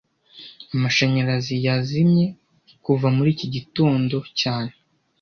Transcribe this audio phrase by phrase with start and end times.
[0.73, 2.25] Amashanyarazi yazimye
[2.85, 4.73] kuva muri iki gitondo cyane